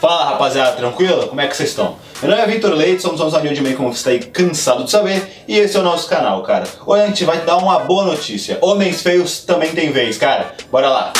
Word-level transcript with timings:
Fala 0.00 0.30
rapaziada, 0.30 0.72
tranquilo? 0.72 1.28
Como 1.28 1.42
é 1.42 1.46
que 1.46 1.54
vocês 1.54 1.68
estão? 1.68 1.96
Meu 2.22 2.30
nome 2.30 2.42
é 2.42 2.46
Vitor 2.46 2.72
Leite, 2.72 3.02
somos 3.02 3.20
uns 3.20 3.34
amigos 3.34 3.58
de 3.58 3.62
meio 3.62 3.76
como 3.76 3.92
você 3.92 3.98
está 3.98 4.10
aí 4.12 4.18
cansado 4.18 4.82
de 4.84 4.90
saber, 4.90 5.44
e 5.46 5.58
esse 5.58 5.76
é 5.76 5.80
o 5.80 5.82
nosso 5.82 6.08
canal, 6.08 6.42
cara. 6.42 6.64
Hoje 6.86 7.02
a 7.02 7.06
gente 7.06 7.22
vai 7.26 7.42
dar 7.42 7.58
uma 7.58 7.80
boa 7.80 8.06
notícia. 8.06 8.56
Homens 8.62 9.02
feios 9.02 9.40
também 9.40 9.72
tem 9.72 9.92
vez, 9.92 10.16
cara. 10.16 10.54
Bora 10.72 10.88
lá. 10.88 11.12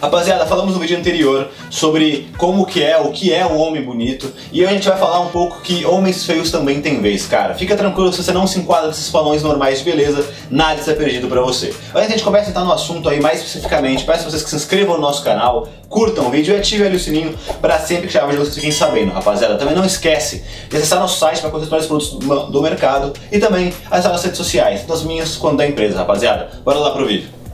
Rapaziada, 0.00 0.44
falamos 0.44 0.74
no 0.74 0.80
vídeo 0.80 0.98
anterior 0.98 1.48
sobre 1.70 2.28
como 2.36 2.66
que 2.66 2.82
é, 2.82 2.98
o 2.98 3.10
que 3.10 3.32
é 3.32 3.46
um 3.46 3.58
homem 3.58 3.82
bonito, 3.82 4.30
e 4.52 4.60
hoje 4.60 4.70
a 4.70 4.74
gente 4.74 4.88
vai 4.88 4.98
falar 4.98 5.20
um 5.20 5.28
pouco 5.28 5.62
que 5.62 5.86
homens 5.86 6.24
feios 6.26 6.50
também 6.50 6.82
têm 6.82 7.00
vez, 7.00 7.26
cara. 7.26 7.54
Fica 7.54 7.74
tranquilo, 7.74 8.12
se 8.12 8.22
você 8.22 8.30
não 8.30 8.46
se 8.46 8.58
enquadra 8.58 8.88
nesses 8.88 9.08
padrões 9.08 9.42
normais 9.42 9.78
de 9.78 9.84
beleza, 9.86 10.28
nada 10.50 10.78
está 10.78 10.92
perdido 10.92 11.28
pra 11.28 11.40
você. 11.40 11.74
Antes 11.94 12.08
a 12.08 12.10
gente 12.10 12.22
começa 12.22 12.46
a 12.46 12.50
entrar 12.50 12.64
no 12.64 12.72
assunto 12.72 13.08
aí 13.08 13.20
mais 13.20 13.38
especificamente, 13.38 14.04
peço 14.04 14.26
a 14.26 14.30
vocês 14.30 14.42
que 14.42 14.50
se 14.50 14.56
inscrevam 14.56 14.96
no 14.96 15.00
nosso 15.00 15.24
canal, 15.24 15.66
curtam 15.88 16.26
o 16.26 16.30
vídeo 16.30 16.54
e 16.54 16.58
ativem 16.58 16.88
ali 16.88 16.96
o 16.96 17.00
sininho 17.00 17.34
para 17.62 17.78
sempre 17.78 18.06
que 18.06 18.12
chegar 18.12 18.26
vídeo 18.26 18.40
vocês 18.40 18.54
fiquem 18.54 18.70
sabendo, 18.70 19.12
rapaziada. 19.12 19.56
Também 19.56 19.74
não 19.74 19.84
esquece 19.84 20.44
de 20.68 20.76
acessar 20.76 21.00
nosso 21.00 21.18
site 21.18 21.40
para 21.40 21.50
conhecer 21.50 21.74
os 21.74 21.86
produtos 21.86 22.50
do 22.50 22.62
mercado 22.62 23.14
e 23.32 23.38
também 23.38 23.72
acessar 23.90 24.12
nossas 24.12 24.24
redes 24.24 24.38
sociais, 24.38 24.80
tanto 24.80 24.92
as 24.92 25.02
minhas 25.04 25.36
quanto 25.36 25.56
da 25.56 25.66
empresa, 25.66 25.96
rapaziada. 25.96 26.50
Bora 26.62 26.78
lá 26.78 26.90
pro 26.90 27.06
vídeo. 27.06 27.45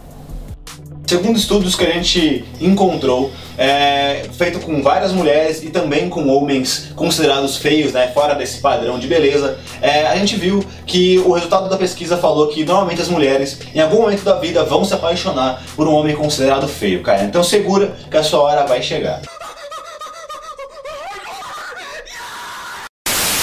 Segundo 1.12 1.36
estudos 1.36 1.76
que 1.76 1.84
a 1.84 1.90
gente 1.90 2.42
encontrou, 2.58 3.30
é, 3.58 4.22
feito 4.32 4.58
com 4.60 4.82
várias 4.82 5.12
mulheres 5.12 5.62
e 5.62 5.68
também 5.68 6.08
com 6.08 6.26
homens 6.26 6.90
considerados 6.96 7.58
feios, 7.58 7.92
né, 7.92 8.10
fora 8.14 8.34
desse 8.34 8.62
padrão 8.62 8.98
de 8.98 9.06
beleza, 9.06 9.58
é, 9.82 10.06
a 10.06 10.16
gente 10.16 10.36
viu 10.36 10.64
que 10.86 11.18
o 11.18 11.32
resultado 11.32 11.68
da 11.68 11.76
pesquisa 11.76 12.16
falou 12.16 12.48
que 12.48 12.64
normalmente 12.64 13.02
as 13.02 13.08
mulheres, 13.08 13.58
em 13.74 13.80
algum 13.80 14.00
momento 14.00 14.24
da 14.24 14.38
vida, 14.38 14.64
vão 14.64 14.86
se 14.86 14.94
apaixonar 14.94 15.62
por 15.76 15.86
um 15.86 15.92
homem 15.92 16.16
considerado 16.16 16.66
feio, 16.66 17.02
cara. 17.02 17.24
Então 17.24 17.44
segura 17.44 17.94
que 18.10 18.16
a 18.16 18.22
sua 18.22 18.40
hora 18.40 18.64
vai 18.64 18.80
chegar. 18.80 19.20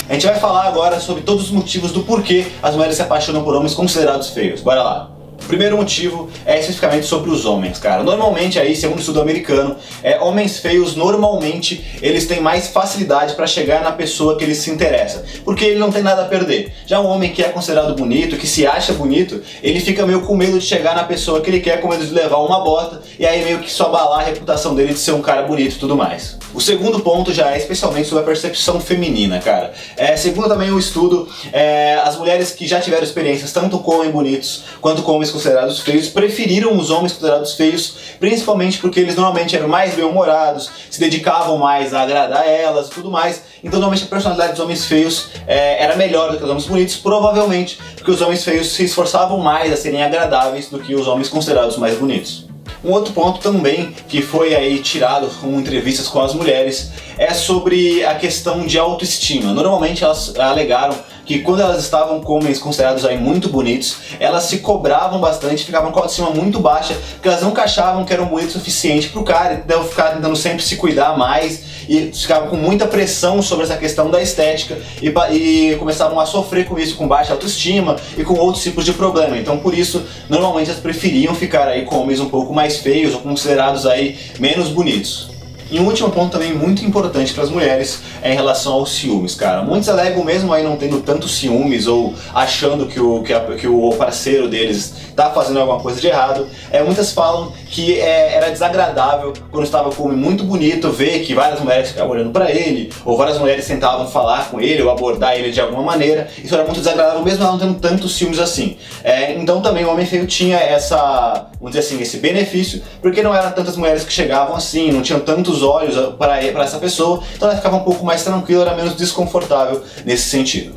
A 0.10 0.14
gente 0.14 0.26
vai 0.26 0.40
falar 0.40 0.64
agora 0.64 1.00
sobre 1.00 1.22
todos 1.22 1.44
os 1.44 1.52
motivos 1.52 1.92
do 1.92 2.02
porquê 2.02 2.48
as 2.64 2.74
mulheres 2.74 2.96
se 2.96 3.04
apaixonam 3.04 3.44
por 3.44 3.54
homens 3.54 3.76
considerados 3.76 4.32
feios. 4.32 4.60
Bora 4.60 4.82
lá! 4.82 5.19
Primeiro 5.48 5.78
motivo 5.78 6.30
é 6.46 6.60
especificamente 6.60 7.06
sobre 7.06 7.30
os 7.30 7.46
homens, 7.46 7.80
cara. 7.80 8.04
Normalmente 8.04 8.60
aí, 8.60 8.76
segundo 8.76 8.98
o 8.98 9.00
estudo 9.00 9.22
americano, 9.22 9.76
é, 10.04 10.20
homens 10.20 10.60
feios 10.60 10.96
normalmente 10.96 12.00
eles 12.02 12.28
têm 12.28 12.42
mais 12.42 12.68
facilidade 12.68 13.36
para 13.36 13.48
chegar 13.48 13.84
na 13.84 13.92
pessoa 13.92 14.38
que 14.38 14.44
eles 14.44 14.58
se 14.58 14.70
interessa, 14.70 15.24
porque 15.44 15.66
ele 15.66 15.80
não 15.80 15.92
tem 15.92 16.04
nada 16.04 16.24
a 16.24 16.26
perder. 16.26 16.74
Já 16.86 17.00
um 17.00 17.08
homem 17.08 17.32
que 17.32 17.44
é 17.44 17.50
considerado 17.50 17.96
bonito, 17.96 18.38
que 18.38 18.48
se 18.48 18.66
acha 18.66 18.94
bonito, 18.94 19.42
ele 19.62 19.80
fica 19.80 20.06
meio 20.06 20.22
com 20.22 20.36
medo 20.36 20.60
de 20.60 20.66
chegar 20.66 20.96
na 20.96 21.04
pessoa 21.04 21.42
que 21.42 21.50
ele 21.50 21.60
quer, 21.60 21.82
com 21.82 21.88
medo 21.88 22.06
de 22.06 22.14
levar 22.14 22.38
uma 22.38 22.64
bota 22.64 23.02
e 23.18 23.26
aí 23.26 23.44
meio 23.44 23.60
que 23.60 23.72
só 23.72 23.88
abalar 23.88 24.20
a 24.20 24.24
reputação 24.24 24.76
dele 24.76 24.94
de 24.94 25.00
ser 25.00 25.14
um 25.14 25.22
cara 25.22 25.44
bonito 25.44 25.76
e 25.76 25.80
tudo 25.80 25.96
mais. 25.96 26.38
O 26.54 26.62
segundo 26.62 27.00
ponto 27.00 27.34
já 27.34 27.52
é 27.52 27.58
especialmente 27.58 28.08
sobre 28.08 28.24
a 28.24 28.26
percepção 28.26 28.80
feminina, 28.80 29.40
cara. 29.40 29.74
É, 29.96 30.16
segundo 30.16 30.48
também 30.48 30.72
o 30.72 30.80
estudo, 30.80 31.28
é, 31.54 31.96
as 32.04 32.18
mulheres 32.18 32.52
que 32.52 32.68
já 32.68 32.80
tiveram 32.80 33.04
experiências 33.04 33.52
tanto 33.52 33.80
com 33.80 33.96
homens 33.96 34.12
bonitos 34.12 34.64
quanto 34.82 35.04
com 35.04 35.14
homens 35.14 35.29
considerados 35.32 35.80
feios 35.80 36.08
preferiram 36.08 36.78
os 36.78 36.90
homens 36.90 37.14
considerados 37.14 37.54
feios, 37.54 37.96
principalmente 38.20 38.80
porque 38.80 39.00
eles 39.00 39.16
normalmente 39.16 39.56
eram 39.56 39.68
mais 39.68 39.94
bem-humorados, 39.96 40.70
se 40.90 41.00
dedicavam 41.00 41.58
mais 41.58 41.94
a 41.94 42.02
agradar 42.02 42.48
elas 42.48 42.88
e 42.88 42.92
tudo 42.92 43.10
mais. 43.10 43.44
Então, 43.64 43.80
normalmente 43.80 44.04
a 44.04 44.08
personalidade 44.08 44.52
dos 44.52 44.62
homens 44.62 44.86
feios 44.86 45.28
é, 45.48 45.84
era 45.84 45.96
melhor 45.96 46.32
do 46.32 46.38
que 46.38 46.44
os 46.44 46.50
homens 46.50 46.66
bonitos, 46.66 46.96
provavelmente 46.96 47.80
porque 47.96 48.12
os 48.12 48.22
homens 48.22 48.44
feios 48.44 48.72
se 48.74 48.84
esforçavam 48.84 49.38
mais 49.38 49.72
a 49.72 49.78
serem 49.78 50.04
agradáveis 50.04 50.70
do 50.70 50.80
que 50.80 50.96
os 50.96 51.08
homens 51.08 51.30
considerados 51.30 51.78
mais 51.78 51.98
bonitos. 51.98 52.50
Um 52.84 52.92
outro 52.92 53.12
ponto 53.14 53.40
também 53.40 53.94
que 54.08 54.22
foi 54.22 54.56
aí 54.56 54.80
tirado 54.80 55.28
com 55.42 55.60
entrevistas 55.60 56.08
com 56.08 56.22
as 56.22 56.34
mulheres 56.34 56.92
é 57.18 57.34
sobre 57.34 58.06
a 58.06 58.16
questão 58.16 58.66
de 58.66 58.80
autoestima. 58.80 59.54
Normalmente 59.54 60.04
elas 60.04 60.34
alegaram 60.38 60.96
que 61.30 61.38
quando 61.42 61.62
elas 61.62 61.84
estavam 61.84 62.22
com 62.22 62.40
homens 62.40 62.58
considerados 62.58 63.06
aí 63.06 63.16
muito 63.16 63.50
bonitos, 63.50 63.98
elas 64.20 64.46
se 64.46 64.58
cobravam 64.58 65.22
bastante, 65.22 65.64
ficavam 65.64 65.92
com 65.92 66.00
a 66.00 66.02
autoestima 66.02 66.32
muito 66.32 66.60
baixa, 66.60 66.96
porque 67.14 67.28
elas 67.28 67.44
não 67.44 67.54
achavam 67.56 68.04
que 68.04 68.12
eram 68.12 68.26
bonitos 68.26 68.56
o 68.56 68.58
suficiente 68.58 69.10
pro 69.10 69.24
cara, 69.24 69.62
então 69.64 69.84
ficavam 69.84 70.16
tentando 70.16 70.36
sempre 70.36 70.64
se 70.64 70.76
cuidar 70.76 71.16
mais 71.16 71.62
e 71.88 72.12
ficavam 72.12 72.50
com 72.50 72.56
muita 72.56 72.88
pressão 72.88 73.44
sobre 73.44 73.66
essa 73.66 73.78
questão 73.78 74.10
da 74.10 74.20
estética 74.20 74.76
e, 75.00 75.10
e 75.36 75.76
começavam 75.76 76.20
a 76.20 76.26
sofrer 76.26 76.66
com 76.66 76.80
isso, 76.80 76.96
com 76.96 77.08
baixa 77.08 77.32
autoestima 77.32 77.96
e 78.18 78.24
com 78.24 78.34
outros 78.34 78.64
tipos 78.64 78.84
de 78.84 78.94
problema. 78.94 79.38
Então 79.38 79.60
por 79.60 79.76
isso, 79.76 80.04
normalmente 80.28 80.72
elas 80.72 80.82
preferiam 80.82 81.36
ficar 81.36 81.68
aí 81.68 81.86
com 81.86 82.00
homens 82.00 82.20
um 82.20 82.28
pouco 82.28 82.52
mais 82.52 82.78
feios 82.78 83.14
ou 83.14 83.22
considerados 83.22 83.86
aí 83.86 84.18
menos 84.40 84.70
bonitos. 84.70 85.30
E 85.72 85.80
um 85.80 85.86
último 85.86 86.10
ponto 86.10 86.32
também 86.32 86.54
muito 86.54 86.84
importante 86.84 87.34
para 87.34 87.44
as 87.44 87.50
mulheres 87.50 88.02
é 88.22 88.32
em 88.32 88.36
relação 88.36 88.74
aos 88.74 88.92
ciúmes, 88.92 89.36
cara. 89.36 89.62
Muitos 89.62 89.88
alegam 89.88 90.24
mesmo 90.24 90.52
aí 90.52 90.64
não 90.64 90.76
tendo 90.76 91.00
tantos 91.02 91.38
ciúmes 91.38 91.86
ou 91.88 92.14
achando 92.34 92.88
que 92.88 93.00
o, 93.00 93.22
que, 93.22 93.34
a, 93.34 93.40
que 93.42 93.68
o 93.68 93.90
parceiro 93.92 94.48
deles 94.48 94.94
está 95.10 95.30
fazendo 95.30 95.60
alguma 95.60 95.80
coisa 95.80 96.00
de 96.00 96.08
errado. 96.08 96.48
É, 96.72 96.82
muitas 96.82 97.12
falam 97.12 97.52
que 97.70 98.00
é, 98.00 98.36
era 98.36 98.50
desagradável 98.50 99.34
quando 99.52 99.66
estava 99.66 99.92
com 99.92 100.04
um 100.04 100.06
homem 100.08 100.18
muito 100.18 100.44
bonito 100.44 100.90
ver 100.92 101.20
que 101.20 101.36
várias 101.36 101.60
mulheres 101.60 101.90
ficavam 101.90 102.12
olhando 102.12 102.32
para 102.32 102.50
ele, 102.50 102.92
ou 103.06 103.18
várias 103.18 103.38
mulheres 103.38 103.68
tentavam 103.68 104.08
falar 104.08 104.50
com 104.50 104.60
ele 104.60 104.82
ou 104.82 104.90
abordar 104.90 105.36
ele 105.36 105.52
de 105.52 105.62
alguma 105.62 105.84
maneira. 105.84 106.28
Isso 106.44 106.56
era 106.56 106.64
muito 106.64 106.80
desagradável 106.80 107.22
mesmo 107.24 107.44
ela 107.44 107.52
não 107.52 107.60
tendo 107.60 107.76
tantos 107.76 108.16
ciúmes 108.16 108.40
assim. 108.40 108.78
É, 109.04 109.34
então 109.34 109.62
também 109.62 109.86
o 109.86 109.92
homem 109.92 110.06
feio 110.06 110.26
tinha 110.26 110.58
essa, 110.58 111.50
vamos 111.60 111.76
dizer 111.76 111.80
assim, 111.80 112.02
esse 112.02 112.18
benefício, 112.18 112.82
porque 113.02 113.22
não 113.22 113.36
eram 113.36 113.52
tantas 113.52 113.78
mulheres 113.78 114.04
que 114.04 114.12
chegavam 114.12 114.56
assim, 114.56 114.92
não 114.92 115.02
tinham 115.02 115.20
tantos 115.20 115.59
os 115.60 115.64
olhos 115.64 116.16
para 116.18 116.40
essa 116.40 116.80
pessoa, 116.80 117.24
então 117.36 117.48
ela 117.48 117.58
ficava 117.58 117.76
um 117.76 117.84
pouco 117.84 118.06
mais 118.06 118.24
tranquila, 118.24 118.64
era 118.64 118.76
menos 118.76 118.96
desconfortável 118.96 119.84
nesse 120.06 120.30
sentido. 120.30 120.76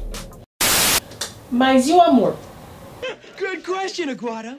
Mas 1.51 1.89
e 1.89 1.93
o 1.93 2.01
amor? 2.01 2.37
Good 3.39 3.63
question, 3.63 4.11
Aguada. 4.11 4.59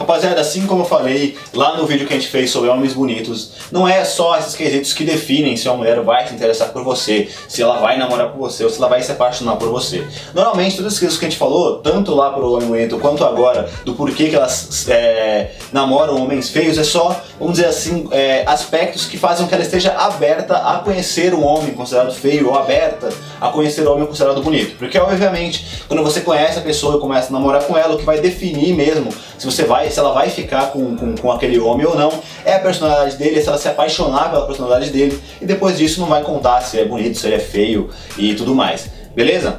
Rapaziada, 0.00 0.40
assim 0.40 0.66
como 0.66 0.80
eu 0.80 0.86
falei 0.86 1.36
lá 1.52 1.76
no 1.76 1.86
vídeo 1.86 2.06
que 2.06 2.14
a 2.14 2.16
gente 2.16 2.30
fez 2.30 2.50
sobre 2.50 2.70
homens 2.70 2.94
bonitos, 2.94 3.52
não 3.70 3.86
é 3.86 4.02
só 4.02 4.38
esses 4.38 4.54
quesitos 4.54 4.94
que 4.94 5.04
definem 5.04 5.58
se 5.58 5.68
uma 5.68 5.76
mulher 5.76 6.00
vai 6.00 6.26
se 6.26 6.32
interessar 6.32 6.70
por 6.70 6.82
você, 6.82 7.28
se 7.46 7.62
ela 7.62 7.78
vai 7.78 7.98
namorar 7.98 8.30
por 8.30 8.38
você 8.38 8.64
ou 8.64 8.70
se 8.70 8.78
ela 8.78 8.88
vai 8.88 9.02
se 9.02 9.12
apaixonar 9.12 9.56
por 9.56 9.68
você. 9.68 10.02
Normalmente, 10.32 10.78
todas 10.78 10.94
as 10.94 10.98
coisas 10.98 11.18
que 11.18 11.26
a 11.26 11.28
gente 11.28 11.38
falou, 11.38 11.80
tanto 11.80 12.14
lá 12.14 12.30
pro 12.30 12.50
homem 12.50 12.66
bonito 12.66 12.98
quanto 12.98 13.22
agora, 13.22 13.68
do 13.84 13.92
porquê 13.92 14.30
que 14.30 14.36
elas 14.36 14.88
é, 14.88 15.50
namoram 15.70 16.16
homens 16.16 16.48
feios, 16.48 16.78
é 16.78 16.84
só, 16.84 17.22
vamos 17.38 17.58
dizer 17.58 17.68
assim, 17.68 18.08
é, 18.10 18.42
aspectos 18.46 19.04
que 19.04 19.18
fazem 19.18 19.44
com 19.44 19.50
que 19.50 19.54
ela 19.54 19.64
esteja 19.64 19.92
aberta 19.92 20.56
a 20.56 20.78
conhecer 20.78 21.34
um 21.34 21.44
homem 21.44 21.74
considerado 21.74 22.14
feio 22.14 22.48
ou 22.48 22.58
aberta 22.58 23.10
a 23.38 23.48
conhecer 23.48 23.86
um 23.86 23.92
homem 23.92 24.06
considerado 24.06 24.42
bonito. 24.42 24.78
Porque, 24.78 24.98
obviamente, 24.98 25.84
quando 25.86 26.02
você 26.02 26.22
conhece 26.22 26.58
a 26.58 26.62
pessoa 26.62 26.96
e 26.96 27.00
começa 27.00 27.28
a 27.28 27.32
namorar 27.32 27.64
com 27.64 27.76
ela, 27.76 27.96
o 27.96 27.98
que 27.98 28.04
vai 28.04 28.18
definir 28.18 28.74
mesmo 28.74 29.10
se 29.40 29.46
você 29.46 29.64
vai 29.64 29.90
se 29.90 29.98
ela 29.98 30.12
vai 30.12 30.28
ficar 30.28 30.66
com, 30.70 30.94
com, 30.94 31.14
com, 31.14 31.32
aquele 31.32 31.58
homem 31.58 31.86
ou 31.86 31.96
não, 31.96 32.12
é 32.44 32.56
a 32.56 32.60
personalidade 32.60 33.16
dele, 33.16 33.40
se 33.40 33.48
ela 33.48 33.56
se 33.56 33.66
apaixonar 33.68 34.30
pela 34.30 34.46
personalidade 34.46 34.90
dele, 34.90 35.18
e 35.40 35.46
depois 35.46 35.78
disso 35.78 35.98
não 35.98 36.08
vai 36.08 36.22
contar 36.22 36.60
se 36.60 36.78
é 36.78 36.84
bonito, 36.84 37.16
se 37.16 37.26
ele 37.26 37.36
é 37.36 37.40
feio 37.40 37.88
e 38.18 38.34
tudo 38.34 38.54
mais. 38.54 38.90
Beleza? 39.16 39.56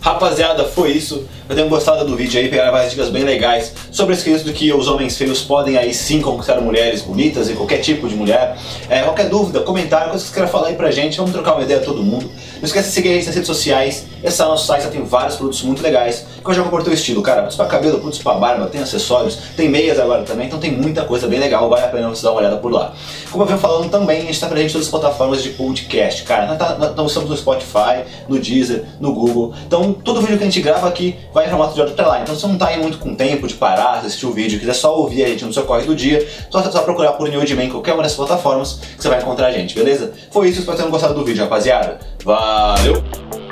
Rapaziada, 0.00 0.64
foi 0.64 0.90
isso. 0.90 1.24
Eu 1.48 1.54
tenho 1.54 1.68
gostado 1.68 2.04
do 2.04 2.16
vídeo 2.16 2.40
aí, 2.40 2.48
pegaram 2.48 2.72
várias 2.72 2.90
dicas 2.90 3.08
bem 3.08 3.22
legais 3.22 3.72
sobre 3.92 4.14
esse 4.14 4.24
quesito 4.24 4.52
que 4.52 4.72
os 4.72 4.88
homens 4.88 5.16
feios 5.16 5.42
podem 5.42 5.78
aí 5.78 5.94
sim 5.94 6.20
conquistar 6.20 6.60
mulheres 6.60 7.02
bonitas 7.02 7.48
e 7.48 7.52
qualquer 7.52 7.78
tipo 7.78 8.08
de 8.08 8.16
mulher. 8.16 8.56
É, 8.90 9.02
qualquer 9.02 9.28
dúvida, 9.28 9.60
comentário, 9.60 10.10
coisa 10.10 10.24
que 10.24 10.28
você 10.28 10.34
queira 10.34 10.48
falar 10.48 10.68
aí 10.68 10.74
pra 10.74 10.90
gente, 10.90 11.16
vamos 11.18 11.30
trocar 11.30 11.52
uma 11.52 11.62
ideia 11.62 11.78
todo 11.78 12.02
mundo. 12.02 12.28
Não 12.56 12.64
esquece 12.64 12.88
de 12.88 12.94
seguir 12.94 13.10
a 13.10 13.12
gente 13.12 13.26
nas 13.26 13.34
redes 13.36 13.46
sociais, 13.46 14.06
esse 14.24 14.42
é 14.42 14.44
o 14.44 14.48
nosso 14.48 14.66
site, 14.66 14.88
tem 14.88 15.04
vários 15.04 15.36
produtos 15.36 15.62
muito 15.62 15.82
legais, 15.82 16.26
que 16.42 16.50
eu 16.50 16.54
já 16.54 16.62
vou 16.62 16.82
teu 16.82 16.92
estilo, 16.92 17.22
cara, 17.22 17.42
produtos 17.42 17.56
pra 17.56 17.66
cabelo, 17.66 17.98
produtos 17.98 18.18
pra 18.20 18.34
barba, 18.34 18.66
tem 18.66 18.80
acessórios, 18.80 19.38
tem 19.56 19.68
meias 19.68 20.00
agora 20.00 20.24
também, 20.24 20.46
então 20.46 20.58
tem 20.58 20.72
muita 20.72 21.04
coisa 21.04 21.28
bem 21.28 21.38
legal, 21.38 21.68
vale 21.68 21.84
a 21.84 21.88
pena 21.88 22.08
você 22.08 22.24
dar 22.24 22.32
uma 22.32 22.40
olhada 22.40 22.56
por 22.56 22.72
lá. 22.72 22.92
Como 23.30 23.44
eu 23.44 23.46
venho 23.46 23.58
falando 23.58 23.88
também, 23.88 24.22
a 24.22 24.24
gente 24.24 24.40
tá 24.40 24.48
presente 24.48 24.70
em 24.70 24.72
todas 24.72 24.86
as 24.86 24.90
plataformas 24.90 25.42
de 25.44 25.50
podcast, 25.50 26.24
cara, 26.24 26.46
nós, 26.46 26.58
tá, 26.58 26.74
nós 26.96 27.10
estamos 27.10 27.30
no 27.30 27.36
Spotify, 27.36 28.04
no 28.26 28.38
Deezer, 28.38 28.84
no 28.98 29.12
Google, 29.12 29.54
então 29.64 29.92
todo 29.92 30.20
vídeo 30.20 30.38
que 30.38 30.42
a 30.42 30.46
gente 30.46 30.60
grava 30.60 30.88
aqui 30.88 31.14
vai 31.36 31.50
formato 31.50 31.74
de 31.74 31.80
áudio 31.80 31.92
até 31.92 32.02
lá, 32.02 32.22
então 32.22 32.34
se 32.34 32.40
você 32.40 32.46
não 32.46 32.56
tá 32.56 32.68
aí 32.68 32.80
muito 32.80 32.96
com 32.96 33.14
tempo 33.14 33.46
de 33.46 33.52
parar, 33.52 33.98
assistir 33.98 34.24
o 34.24 34.32
vídeo, 34.32 34.58
quiser 34.58 34.72
só 34.72 34.96
ouvir 34.96 35.22
a 35.22 35.28
gente 35.28 35.44
no 35.44 35.52
seu 35.52 35.64
corre 35.64 35.84
do 35.84 35.94
dia, 35.94 36.26
só, 36.48 36.62
só 36.62 36.80
procurar 36.80 37.12
por 37.12 37.28
New 37.28 37.38
Man 37.38 37.64
em 37.64 37.68
qualquer 37.68 37.92
uma 37.92 38.02
dessas 38.02 38.16
plataformas 38.16 38.80
que 38.96 39.02
você 39.02 39.08
vai 39.10 39.20
encontrar 39.20 39.48
a 39.48 39.52
gente, 39.52 39.74
beleza? 39.74 40.14
Foi 40.30 40.48
isso, 40.48 40.60
espero 40.60 40.78
que 40.78 40.82
tenham 40.82 40.90
gostado 40.90 41.12
do 41.12 41.22
vídeo, 41.26 41.42
rapaziada. 41.44 41.98
Valeu! 42.24 43.45